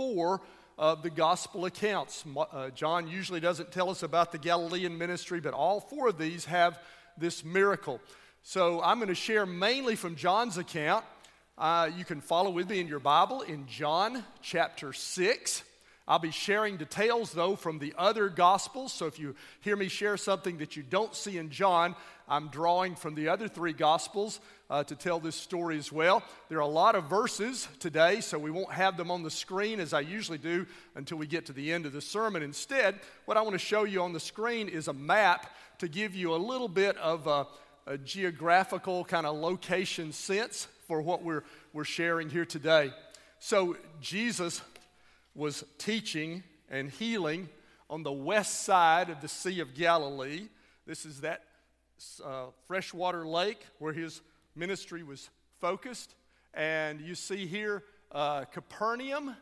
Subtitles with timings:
[0.00, 0.40] four
[0.78, 2.24] of the gospel accounts.
[2.34, 6.46] Uh, John usually doesn't tell us about the Galilean ministry, but all four of these
[6.46, 6.78] have
[7.18, 8.00] this miracle.
[8.42, 11.04] So I'm going to share mainly from John's account.
[11.58, 15.64] Uh, you can follow with me in your Bible in John chapter 6.
[16.10, 18.92] I'll be sharing details, though, from the other Gospels.
[18.92, 21.94] So if you hear me share something that you don't see in John,
[22.28, 26.24] I'm drawing from the other three Gospels uh, to tell this story as well.
[26.48, 29.78] There are a lot of verses today, so we won't have them on the screen
[29.78, 30.66] as I usually do
[30.96, 32.42] until we get to the end of the sermon.
[32.42, 36.16] Instead, what I want to show you on the screen is a map to give
[36.16, 37.46] you a little bit of a,
[37.86, 42.92] a geographical kind of location sense for what we're, we're sharing here today.
[43.38, 44.60] So, Jesus
[45.34, 47.48] was teaching and healing
[47.88, 50.48] on the west side of the Sea of Galilee.
[50.86, 51.42] This is that
[52.24, 54.20] uh, freshwater lake where his
[54.54, 55.28] ministry was
[55.60, 56.14] focused.
[56.54, 59.36] And you see here uh, Capernaum,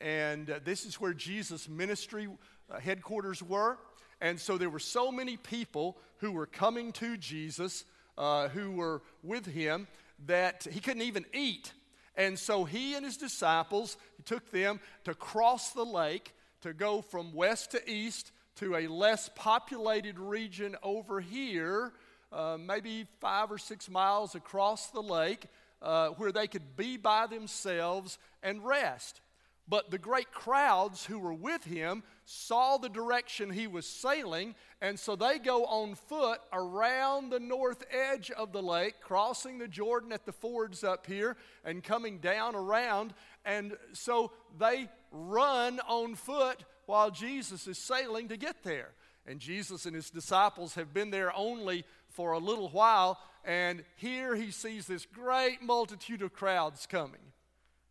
[0.00, 2.28] and uh, this is where Jesus' ministry
[2.70, 3.78] uh, headquarters were.
[4.20, 7.84] And so there were so many people who were coming to Jesus,
[8.16, 9.86] uh, who were with him,
[10.26, 11.72] that he couldn't even eat
[12.20, 17.32] and so he and his disciples took them to cross the lake to go from
[17.32, 21.94] west to east to a less populated region over here,
[22.30, 25.46] uh, maybe five or six miles across the lake,
[25.80, 29.22] uh, where they could be by themselves and rest.
[29.70, 34.98] But the great crowds who were with him saw the direction he was sailing, and
[34.98, 40.10] so they go on foot around the north edge of the lake, crossing the Jordan
[40.10, 43.14] at the fords up here and coming down around.
[43.44, 48.90] And so they run on foot while Jesus is sailing to get there.
[49.24, 54.34] And Jesus and his disciples have been there only for a little while, and here
[54.34, 57.29] he sees this great multitude of crowds coming.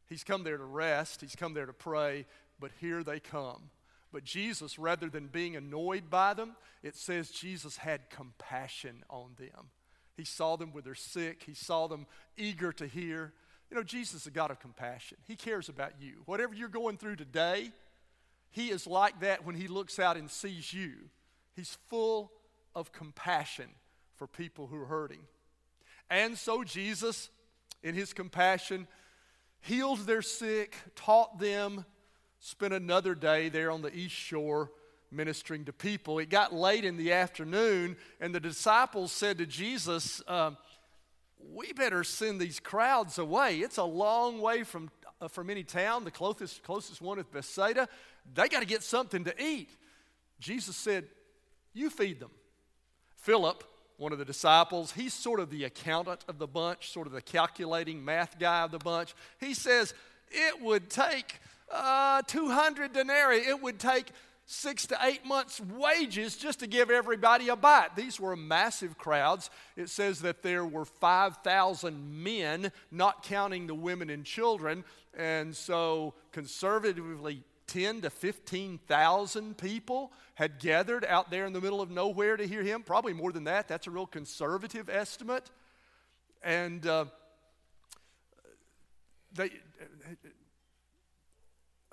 [0.09, 2.25] He's come there to rest, he's come there to pray,
[2.59, 3.69] but here they come.
[4.11, 9.69] But Jesus, rather than being annoyed by them, it says Jesus had compassion on them.
[10.17, 13.33] He saw them with their sick, he saw them eager to hear.
[13.69, 15.19] You know, Jesus is a God of compassion.
[15.27, 16.23] He cares about you.
[16.25, 17.71] Whatever you're going through today,
[18.49, 20.93] He is like that when He looks out and sees you.
[21.55, 22.31] He's full
[22.75, 23.69] of compassion
[24.15, 25.21] for people who are hurting.
[26.09, 27.29] And so Jesus,
[27.83, 28.87] in His compassion,
[29.61, 31.85] healed their sick, taught them,
[32.39, 34.71] spent another day there on the east shore
[35.11, 36.19] ministering to people.
[36.19, 40.51] It got late in the afternoon, and the disciples said to Jesus, uh,
[41.39, 43.57] We better send these crowds away.
[43.57, 44.89] It's a long way from,
[45.21, 46.03] uh, from any town.
[46.03, 47.87] The closest, closest one is Bethsaida.
[48.33, 49.69] They got to get something to eat.
[50.39, 51.07] Jesus said,
[51.73, 52.31] You feed them.
[53.15, 53.63] Philip,
[53.99, 54.93] one of the disciples.
[54.93, 58.71] He's sort of the accountant of the bunch, sort of the calculating math guy of
[58.71, 59.13] the bunch.
[59.39, 59.93] He says
[60.31, 61.39] it would take
[61.71, 64.11] uh, 200 denarii, it would take
[64.45, 67.95] six to eight months' wages just to give everybody a bite.
[67.95, 69.51] These were massive crowds.
[69.75, 74.83] It says that there were 5,000 men, not counting the women and children.
[75.15, 81.91] And so, conservatively 10 to 15,000 people had gathered out there in the middle of
[81.91, 82.81] nowhere to hear him.
[82.81, 83.67] Probably more than that.
[83.67, 85.49] That's a real conservative estimate.
[86.41, 87.05] And uh,
[89.33, 89.51] they,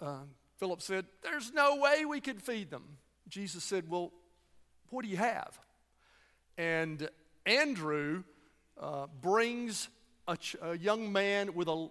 [0.00, 0.20] uh,
[0.56, 2.84] Philip said, There's no way we could feed them.
[3.28, 4.12] Jesus said, Well,
[4.88, 5.58] what do you have?
[6.56, 7.06] And
[7.44, 8.24] Andrew
[8.80, 9.88] uh, brings
[10.26, 11.88] a, ch- a, young man with a,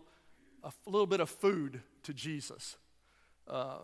[0.63, 2.78] a little bit of food to Jesus
[3.47, 3.79] uh,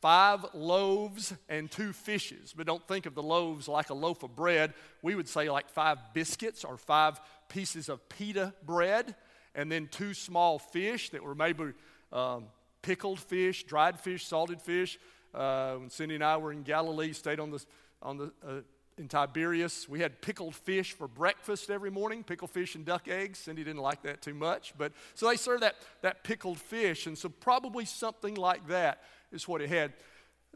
[0.00, 2.52] five loaves and two fishes.
[2.56, 4.74] But don't think of the loaves like a loaf of bread.
[5.02, 9.14] We would say like five biscuits or five pieces of pita bread,
[9.54, 11.72] and then two small fish that were maybe
[12.12, 12.46] um,
[12.82, 14.98] pickled fish, dried fish, salted fish.
[15.32, 17.64] Uh, when Cindy and I were in Galilee, stayed on the,
[18.02, 18.60] on the uh,
[18.98, 19.88] in Tiberias.
[19.88, 23.38] We had pickled fish for breakfast every morning, pickled fish and duck eggs.
[23.38, 27.16] Cindy didn't like that too much, but so they served that, that pickled fish, and
[27.16, 29.92] so probably something like that is what it had.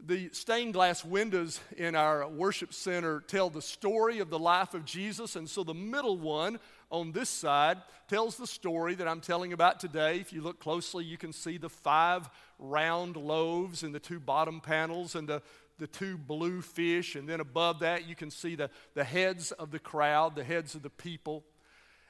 [0.01, 4.85] The stained glass windows in our worship center tell the story of the life of
[4.85, 6.59] Jesus, and so the middle one
[6.91, 7.77] on this side
[8.07, 10.17] tells the story that I'm telling about today.
[10.19, 14.59] If you look closely, you can see the five round loaves in the two bottom
[14.61, 15.41] panels and the
[15.79, 19.71] the two blue fish, and then above that, you can see the, the heads of
[19.71, 21.43] the crowd, the heads of the people.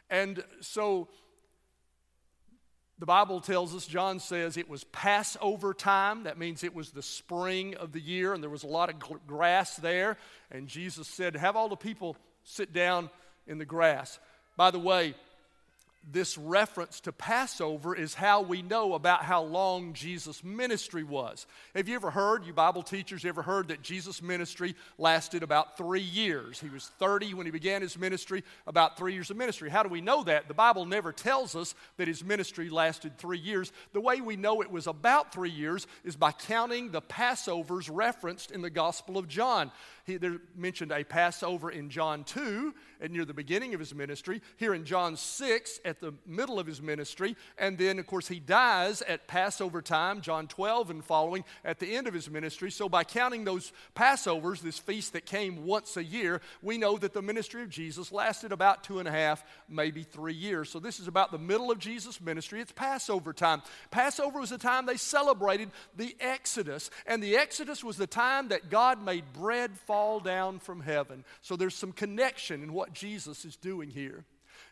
[0.09, 1.07] And so
[2.97, 6.23] the Bible tells us, John says, it was Passover time.
[6.23, 9.27] That means it was the spring of the year, and there was a lot of
[9.27, 10.17] grass there.
[10.51, 13.09] And Jesus said, Have all the people sit down
[13.47, 14.19] in the grass.
[14.59, 15.15] By the way,
[16.11, 21.47] this reference to Passover is how we know about how long Jesus' ministry was.
[21.75, 26.01] Have you ever heard, you Bible teachers, ever heard that Jesus' ministry lasted about three
[26.01, 26.59] years?
[26.59, 29.69] He was 30 when he began his ministry, about three years of ministry.
[29.69, 30.49] How do we know that?
[30.49, 33.71] The Bible never tells us that his ministry lasted three years.
[33.93, 38.51] The way we know it was about three years is by counting the Passovers referenced
[38.51, 39.71] in the Gospel of John.
[40.09, 40.19] He,
[40.55, 44.83] mentioned a Passover in John 2 and near the beginning of his ministry, here in
[44.83, 49.27] John 6 at the middle of his ministry, and then, of course, he dies at
[49.27, 52.71] Passover time, John 12 and following, at the end of his ministry.
[52.71, 57.13] So, by counting those Passovers, this feast that came once a year, we know that
[57.13, 60.69] the ministry of Jesus lasted about two and a half, maybe three years.
[60.69, 62.59] So, this is about the middle of Jesus' ministry.
[62.59, 63.61] It's Passover time.
[63.91, 68.69] Passover was the time they celebrated the Exodus, and the Exodus was the time that
[68.69, 71.25] God made bread fall fall down from heaven.
[71.41, 74.23] So there's some connection in what Jesus is doing here.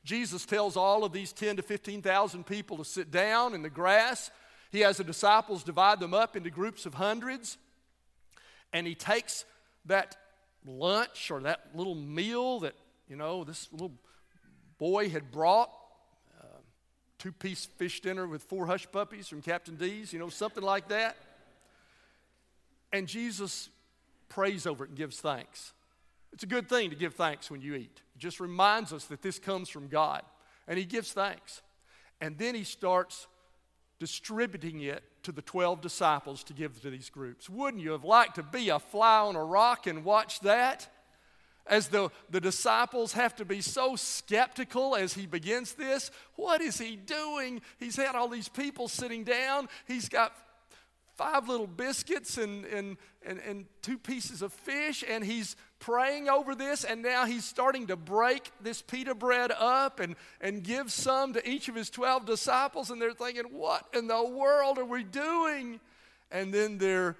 [0.06, 4.32] Jesus tells all of these 10 to 15,000 people to sit down in the grass.
[4.72, 7.58] He has the disciples divide them up into groups of hundreds.
[8.72, 9.44] And he takes
[9.88, 10.16] that
[10.66, 12.76] lunch or that little meal that,
[13.10, 13.92] you know, this little
[14.78, 15.70] boy had brought
[16.40, 16.60] uh,
[17.20, 20.88] two piece fish dinner with four hush puppies from Captain D's, you know, something like
[20.88, 21.18] that.
[22.94, 23.68] And Jesus
[24.30, 25.74] prays over it and gives thanks.
[26.34, 28.02] It's a good thing to give thanks when you eat.
[28.16, 30.22] It just reminds us that this comes from God.
[30.68, 31.62] And he gives thanks.
[32.20, 33.28] And then he starts
[34.00, 37.50] distributing it to the 12 disciples to give to these groups.
[37.50, 40.88] Wouldn't you have liked to be a fly on a rock and watch that?
[41.66, 46.12] As the, the disciples have to be so skeptical as he begins this.
[46.36, 47.62] What is he doing?
[47.78, 49.68] He's had all these people sitting down.
[49.86, 50.34] He's got
[51.18, 56.56] five little biscuits and, and, and, and two pieces of fish, and he's praying over
[56.56, 61.34] this, and now he's starting to break this pita bread up and, and give some
[61.34, 65.04] to each of his 12 disciples, and they're thinking, What in the world are we
[65.04, 65.80] doing?
[66.32, 67.18] And then they're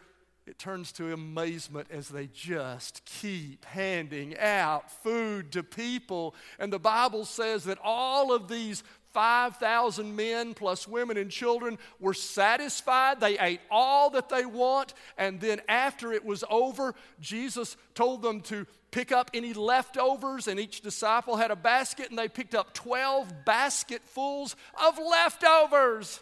[0.48, 6.36] it turns to amazement as they just keep handing out food to people.
[6.58, 8.82] And the Bible says that all of these
[9.18, 13.20] 5,000 men plus women and children were satisfied.
[13.20, 14.94] They ate all that they want.
[15.18, 20.48] And then after it was over, Jesus told them to pick up any leftovers.
[20.48, 24.56] And each disciple had a basket, and they picked up 12 basketfuls
[24.86, 26.22] of leftovers.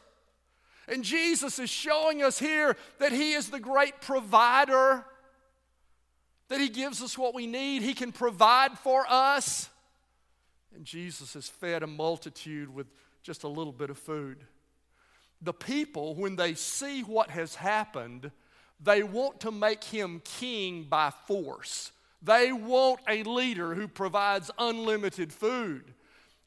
[0.87, 5.03] And Jesus is showing us here that He is the great provider,
[6.47, 9.69] that He gives us what we need, He can provide for us.
[10.75, 12.87] And Jesus has fed a multitude with
[13.23, 14.37] just a little bit of food.
[15.41, 18.31] The people, when they see what has happened,
[18.79, 21.91] they want to make him king by force.
[22.21, 25.93] They want a leader who provides unlimited food.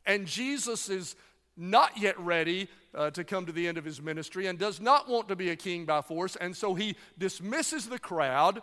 [0.05, 1.17] And Jesus is
[1.57, 5.09] not yet ready uh, to come to the end of his ministry and does not
[5.09, 6.37] want to be a king by force.
[6.37, 8.63] And so he dismisses the crowd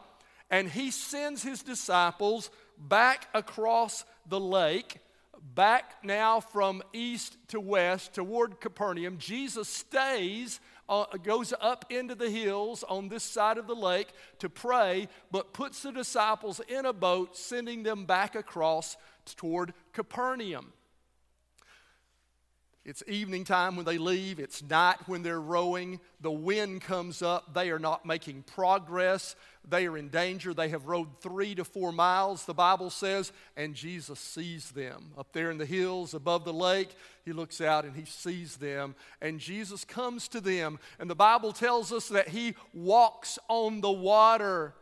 [0.51, 5.00] and he sends his disciples back across the lake
[5.42, 9.18] back now from east to west toward Capernaum.
[9.18, 10.60] Jesus stays,
[10.90, 14.10] uh, goes up into the hills on this side of the lake
[14.40, 18.98] to pray, but puts the disciples in a boat, sending them back across
[19.36, 20.74] toward Capernaum.
[22.86, 24.40] It's evening time when they leave.
[24.40, 26.00] It's night when they're rowing.
[26.22, 27.52] The wind comes up.
[27.52, 29.36] They are not making progress.
[29.68, 30.54] They are in danger.
[30.54, 35.13] They have rowed three to four miles, the Bible says, and Jesus sees them.
[35.18, 36.89] Up there in the hills above the lake,
[37.24, 38.94] he looks out and he sees them.
[39.20, 40.77] And Jesus comes to them.
[41.00, 44.75] And the Bible tells us that he walks on the water,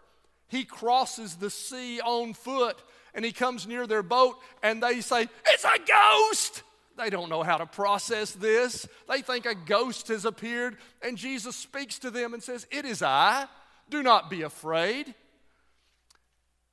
[0.50, 2.84] he crosses the sea on foot.
[3.16, 6.64] And he comes near their boat, and they say, It's a ghost!
[6.98, 8.88] They don't know how to process this.
[9.10, 13.02] They think a ghost has appeared, and Jesus speaks to them and says, It is
[13.02, 13.48] I.
[13.90, 15.14] Do not be afraid.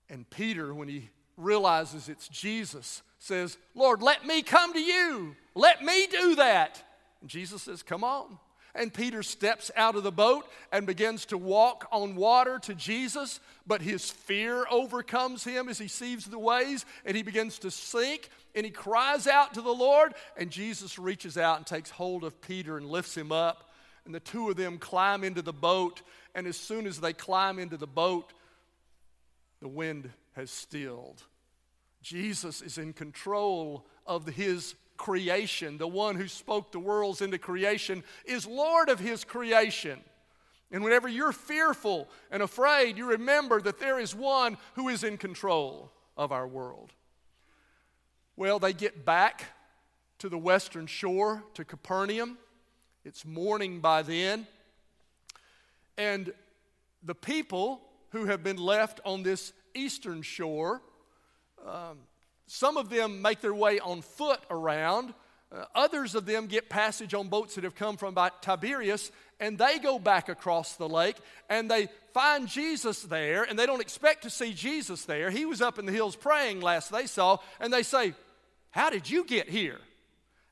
[0.08, 5.36] And Peter, when he realizes it's Jesus, says, Lord, let me come to you.
[5.54, 6.82] Let me do that.
[7.20, 8.38] And Jesus says, Come on.
[8.74, 13.40] And Peter steps out of the boat and begins to walk on water to Jesus,
[13.66, 18.30] but his fear overcomes him as he sees the waves and he begins to sink
[18.54, 20.14] and he cries out to the Lord.
[20.36, 23.70] And Jesus reaches out and takes hold of Peter and lifts him up.
[24.04, 26.02] And the two of them climb into the boat.
[26.34, 28.32] And as soon as they climb into the boat,
[29.60, 31.24] the wind has stilled.
[32.02, 38.04] Jesus is in control of his creation, the one who spoke the worlds into creation,
[38.26, 39.98] is Lord of his creation.
[40.70, 45.16] And whenever you're fearful and afraid, you remember that there is one who is in
[45.16, 46.92] control of our world.
[48.36, 49.46] Well, they get back
[50.18, 52.36] to the western shore, to Capernaum.
[53.02, 54.46] It's morning by then.
[55.96, 56.30] And
[57.02, 57.80] the people
[58.10, 60.82] who have been left on this eastern shore,
[61.66, 62.00] um,
[62.50, 65.14] some of them make their way on foot around.
[65.52, 69.78] Uh, others of them get passage on boats that have come from Tiberias, and they
[69.78, 71.14] go back across the lake
[71.48, 75.30] and they find Jesus there, and they don't expect to see Jesus there.
[75.30, 78.14] He was up in the hills praying last they saw, and they say,
[78.70, 79.78] How did you get here?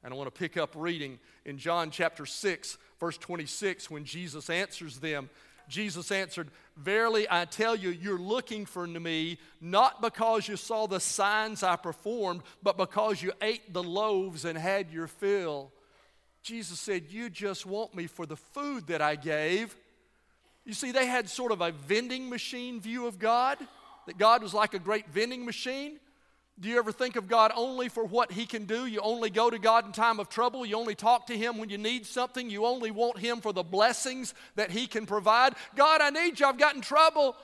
[0.05, 4.49] And I want to pick up reading in John chapter 6, verse 26, when Jesus
[4.49, 5.31] answers them.
[5.69, 11.01] Jesus answered, Verily I tell you, you're looking for me not because you saw the
[11.01, 15.73] signs I performed, but because you ate the loaves and had your fill.
[16.43, 19.77] Jesus said, You just want me for the food that I gave.
[20.65, 23.59] You see, they had sort of a vending machine view of God,
[24.07, 25.99] that God was like a great vending machine.
[26.61, 28.87] Do you ever think of God only for what He can do?
[28.87, 30.67] You only go to God in time of trouble.
[30.67, 32.51] You only talk to Him when you need something.
[32.51, 35.55] You only want Him for the blessings that He can provide.
[35.77, 36.47] God, I need you.
[36.47, 37.37] I've got in trouble.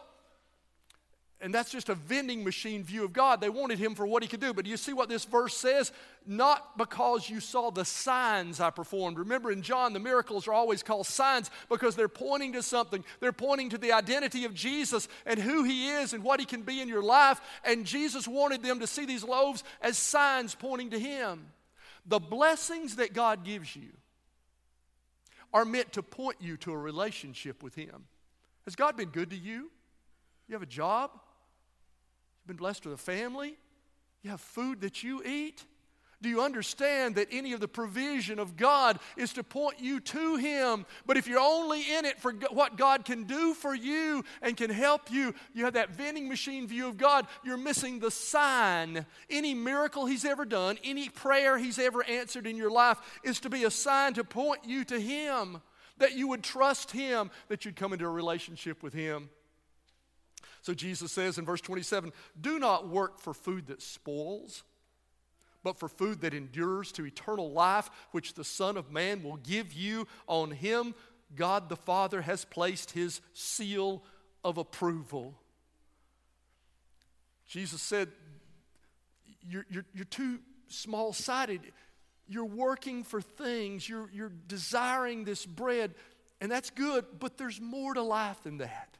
[1.45, 3.43] And that's just a vending machine view of God.
[3.43, 4.55] They wanted him for what he could do.
[4.55, 5.93] But do you see what this verse says?
[6.27, 9.19] Not because you saw the signs I performed.
[9.19, 13.05] Remember in John, the miracles are always called signs because they're pointing to something.
[13.21, 16.63] They're pointing to the identity of Jesus and who he is and what he can
[16.63, 17.43] be in your life.
[17.63, 21.45] And Jesus wanted them to see these loaves as signs pointing to him.
[22.07, 23.91] The blessings that God gives you
[25.53, 28.07] are meant to point you to a relationship with him.
[28.65, 29.71] Has God been good to you?
[30.49, 31.11] You have a job?
[32.45, 33.57] You've been blessed with a family.
[34.23, 35.65] You have food that you eat.
[36.21, 40.37] Do you understand that any of the provision of God is to point you to
[40.37, 40.85] Him?
[41.07, 44.69] But if you're only in it for what God can do for you and can
[44.69, 49.07] help you, you have that vending machine view of God, you're missing the sign.
[49.31, 53.51] Any miracle He's ever done, any prayer He's ever answered in your life is to
[53.51, 55.63] be a sign to point you to Him,
[55.97, 59.31] that you would trust Him, that you'd come into a relationship with Him.
[60.65, 64.63] So Jesus says in verse 27 Do not work for food that spoils,
[65.63, 69.75] but for food that endures to eternal life, which the Son of Man will give
[69.75, 70.09] you.
[70.27, 70.95] On him,
[71.37, 74.03] God the Father has placed his seal
[74.43, 75.35] of approval.
[77.47, 78.09] Jesus said,
[79.47, 81.61] You're, you're, you're too small sided.
[82.27, 85.95] You're working for things, you're, you're desiring this bread,
[86.41, 88.97] and that's good, but there's more to life than that.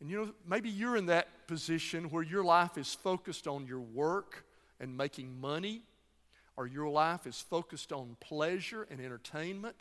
[0.00, 3.80] And you know, maybe you're in that position where your life is focused on your
[3.80, 4.44] work
[4.80, 5.82] and making money,
[6.56, 9.76] or your life is focused on pleasure and entertainment,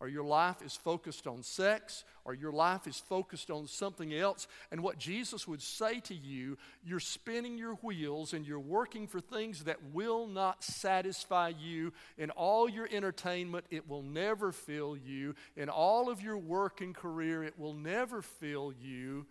[0.00, 4.48] or your life is focused on sex, or your life is focused on something else.
[4.70, 9.20] And what Jesus would say to you, you're spinning your wheels and you're working for
[9.20, 11.92] things that will not satisfy you.
[12.16, 15.34] In all your entertainment, it will never fill you.
[15.54, 19.26] In all of your work and career, it will never fill you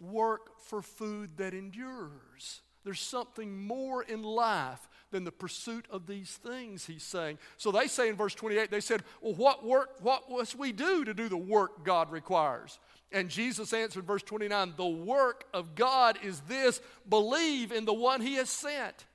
[0.00, 2.62] work for food that endures.
[2.84, 7.38] There's something more in life than the pursuit of these things, he's saying.
[7.56, 11.04] So they say in verse 28, they said, Well, what work, what must we do
[11.04, 12.78] to do the work God requires?
[13.10, 18.20] And Jesus answered, verse 29, The work of God is this believe in the one
[18.20, 19.06] he has sent.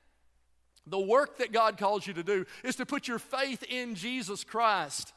[0.88, 4.44] The work that God calls you to do is to put your faith in Jesus
[4.44, 5.14] Christ.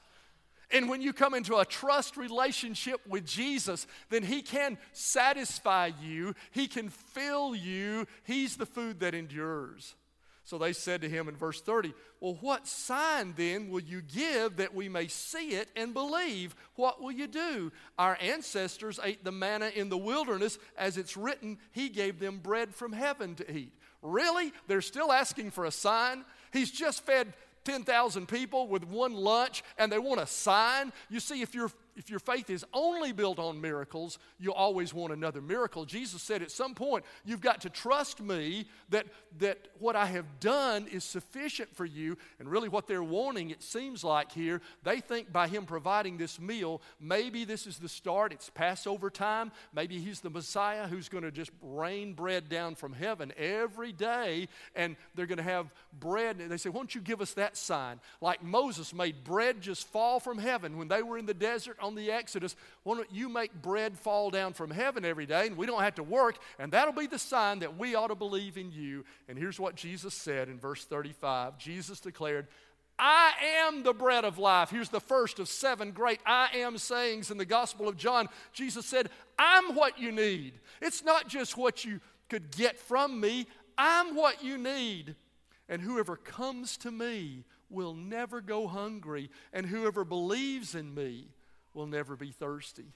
[0.72, 6.34] And when you come into a trust relationship with Jesus, then He can satisfy you,
[6.50, 8.06] He can fill you.
[8.24, 9.94] He's the food that endures.
[10.44, 14.56] So they said to him in verse 30, Well, what sign then will you give
[14.56, 16.56] that we may see it and believe?
[16.74, 17.70] What will you do?
[17.96, 22.74] Our ancestors ate the manna in the wilderness, as it's written, He gave them bread
[22.74, 23.72] from heaven to eat.
[24.02, 24.52] Really?
[24.66, 26.24] They're still asking for a sign?
[26.52, 27.32] He's just fed
[27.64, 30.92] 10,000 people with one lunch and they want a sign.
[31.08, 35.12] You see, if you're if your faith is only built on miracles, you'll always want
[35.12, 35.84] another miracle.
[35.84, 39.06] Jesus said at some point, you've got to trust me that,
[39.38, 42.16] that what I have done is sufficient for you.
[42.38, 46.40] And really, what they're wanting, it seems like here, they think by Him providing this
[46.40, 48.32] meal, maybe this is the start.
[48.32, 49.52] It's Passover time.
[49.74, 54.48] Maybe He's the Messiah who's going to just rain bread down from heaven every day,
[54.74, 56.40] and they're going to have bread.
[56.40, 58.00] And they say, Why don't you give us that sign?
[58.22, 61.94] Like Moses made bread just fall from heaven when they were in the desert on
[61.94, 65.66] the Exodus, why don't you make bread fall down from heaven every day and we
[65.66, 68.70] don't have to work, and that'll be the sign that we ought to believe in
[68.70, 69.04] you.
[69.28, 72.46] And here's what Jesus said in verse 35 Jesus declared,
[72.98, 73.32] I
[73.66, 74.70] am the bread of life.
[74.70, 78.28] Here's the first of seven great I am sayings in the Gospel of John.
[78.52, 79.08] Jesus said,
[79.38, 80.54] I'm what you need.
[80.80, 83.46] It's not just what you could get from me,
[83.76, 85.16] I'm what you need.
[85.68, 91.28] And whoever comes to me will never go hungry, and whoever believes in me
[91.74, 92.86] will never be thirsty.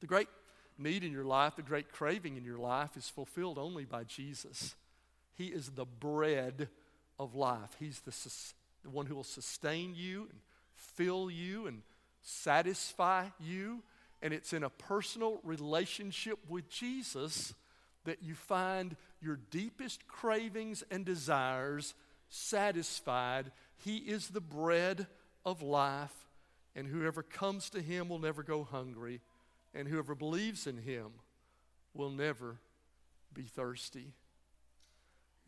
[0.00, 0.28] The great
[0.78, 4.74] need in your life, the great craving in your life is fulfilled only by Jesus.
[5.34, 6.68] He is the bread
[7.18, 7.76] of life.
[7.78, 8.12] He's the,
[8.82, 10.40] the one who will sustain you and
[10.74, 11.82] fill you and
[12.22, 13.82] satisfy you.
[14.22, 17.54] And it's in a personal relationship with Jesus
[18.04, 21.94] that you find your deepest cravings and desires
[22.28, 23.52] satisfied.
[23.84, 25.06] He is the bread
[25.44, 26.19] of life,
[26.74, 29.20] and whoever comes to him will never go hungry,
[29.74, 31.06] and whoever believes in him
[31.94, 32.58] will never
[33.32, 34.12] be thirsty.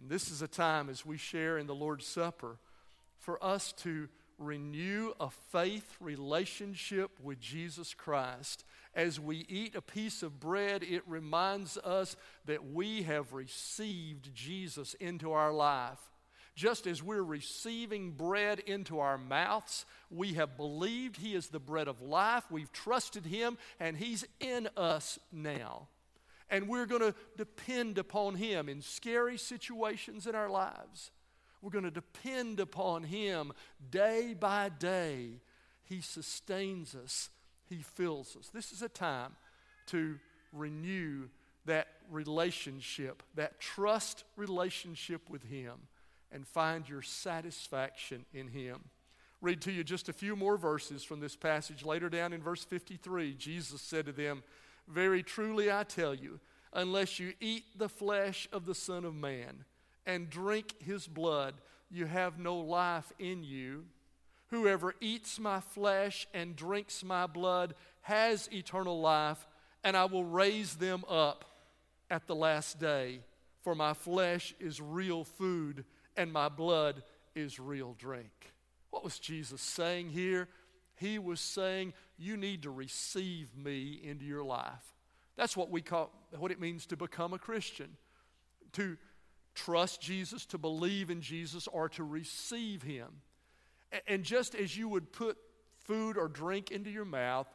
[0.00, 2.58] And this is a time as we share in the Lord's Supper
[3.18, 8.64] for us to renew a faith relationship with Jesus Christ.
[8.94, 14.94] As we eat a piece of bread, it reminds us that we have received Jesus
[14.94, 16.10] into our life.
[16.54, 21.88] Just as we're receiving bread into our mouths, we have believed He is the bread
[21.88, 22.44] of life.
[22.50, 25.88] We've trusted Him, and He's in us now.
[26.50, 31.10] And we're going to depend upon Him in scary situations in our lives.
[31.62, 33.52] We're going to depend upon Him
[33.90, 35.40] day by day.
[35.84, 37.30] He sustains us,
[37.68, 38.50] He fills us.
[38.52, 39.36] This is a time
[39.86, 40.18] to
[40.52, 41.28] renew
[41.64, 45.74] that relationship, that trust relationship with Him,
[46.32, 48.80] and find your satisfaction in Him.
[49.40, 51.84] Read to you just a few more verses from this passage.
[51.84, 54.42] Later down in verse 53, Jesus said to them,
[54.86, 56.38] Very truly I tell you,
[56.72, 59.64] unless you eat the flesh of the Son of Man,
[60.06, 61.54] and drink his blood,
[61.90, 63.84] you have no life in you.
[64.48, 69.46] Whoever eats my flesh and drinks my blood has eternal life,
[69.82, 71.44] and I will raise them up
[72.10, 73.20] at the last day.
[73.62, 75.84] For my flesh is real food,
[76.16, 77.02] and my blood
[77.34, 78.52] is real drink.
[78.90, 80.48] What was Jesus saying here?
[80.96, 84.94] He was saying, You need to receive me into your life.
[85.36, 87.96] That's what we call what it means to become a Christian.
[88.74, 88.96] To
[89.54, 93.08] trust Jesus, to believe in Jesus, or to receive Him.
[94.06, 95.36] And just as you would put
[95.84, 97.46] food or drink into your mouth,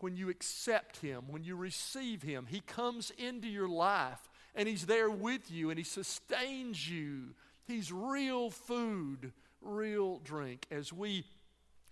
[0.00, 4.86] when you accept Him, when you receive Him, He comes into your life and He's
[4.86, 7.34] there with you and He sustains you.
[7.66, 10.66] He's real food, real drink.
[10.70, 11.24] As we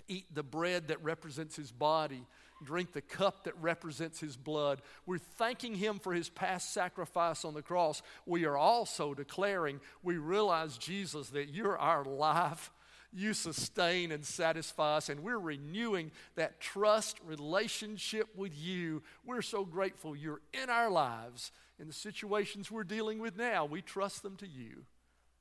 [0.09, 2.27] eat the bread that represents His body,
[2.65, 4.83] drink the cup that represents his blood.
[5.07, 8.03] We're thanking him for his past sacrifice on the cross.
[8.27, 12.73] We are also declaring, we realize, Jesus, that you're our life.
[13.13, 19.05] You sustain and satisfy us, and we're renewing that trust relationship with you.
[19.25, 21.53] We're so grateful you're in our lives.
[21.79, 24.85] In the situations we're dealing with now, we trust them to you.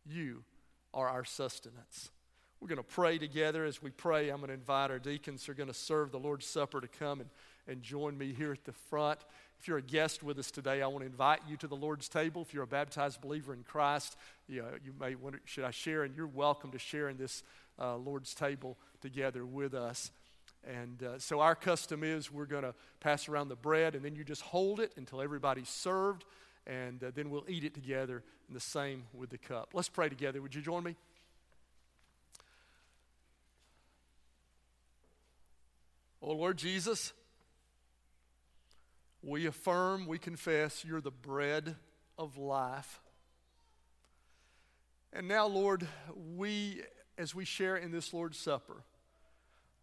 [0.05, 0.43] You
[0.93, 2.09] are our sustenance.
[2.59, 3.65] We're going to pray together.
[3.65, 6.19] As we pray, I'm going to invite our deacons who are going to serve the
[6.19, 7.29] Lord's Supper to come and,
[7.67, 9.19] and join me here at the front.
[9.59, 12.07] If you're a guest with us today, I want to invite you to the Lord's
[12.07, 12.41] table.
[12.41, 14.15] If you're a baptized believer in Christ,
[14.47, 16.03] you, know, you may wonder, should I share?
[16.03, 17.43] And you're welcome to share in this
[17.79, 20.11] uh, Lord's table together with us.
[20.65, 24.15] And uh, so our custom is we're going to pass around the bread, and then
[24.15, 26.23] you just hold it until everybody's served,
[26.65, 29.69] and uh, then we'll eat it together, and the same with the cup.
[29.73, 30.41] Let's pray together.
[30.41, 30.95] Would you join me?
[36.21, 37.11] Oh Lord Jesus,
[39.21, 41.75] we affirm, we confess you're the bread
[42.17, 43.01] of life.
[45.11, 45.87] And now, Lord,
[46.35, 46.81] we,
[47.17, 48.83] as we share in this Lord's Supper,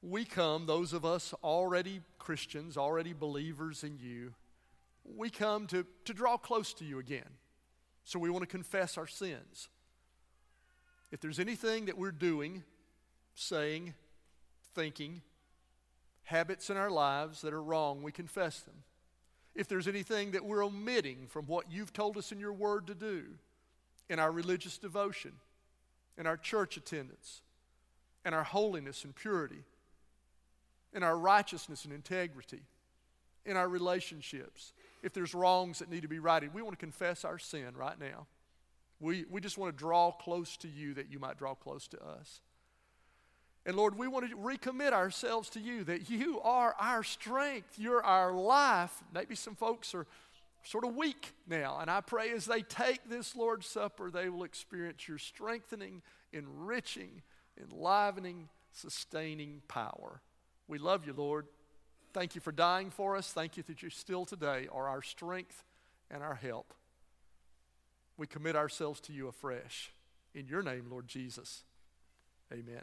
[0.03, 4.35] we come, those of us already Christians, already believers in you,
[5.05, 7.29] we come to, to draw close to you again.
[8.05, 9.69] So we want to confess our sins.
[11.11, 12.63] If there's anything that we're doing,
[13.35, 13.95] saying,
[14.75, 15.23] thinking,
[16.25, 18.77] habits in our lives that are wrong, we confess them.
[19.55, 22.95] If there's anything that we're omitting from what you've told us in your word to
[22.95, 23.25] do,
[24.09, 25.33] in our religious devotion,
[26.17, 27.43] in our church attendance,
[28.25, 29.65] in our holiness and purity,
[30.93, 32.63] in our righteousness and integrity,
[33.45, 37.25] in our relationships, if there's wrongs that need to be righted, we want to confess
[37.25, 38.27] our sin right now.
[39.01, 42.05] We, we just want to draw close to you that you might draw close to
[42.05, 42.41] us.
[43.67, 47.79] And Lord, we want to recommit ourselves to you that you are our strength.
[47.79, 49.03] You're our life.
[49.13, 50.07] Maybe some folks are
[50.63, 51.79] sort of weak now.
[51.81, 57.23] And I pray as they take this Lord's Supper, they will experience your strengthening, enriching,
[57.61, 60.21] enlivening, sustaining power.
[60.69, 61.47] We love you, Lord.
[62.13, 63.33] Thank you for dying for us.
[63.33, 65.63] Thank you that you still today are our strength
[66.11, 66.75] and our help.
[68.17, 69.93] We commit ourselves to you afresh.
[70.35, 71.65] In your name, Lord Jesus.
[72.53, 72.83] Amen.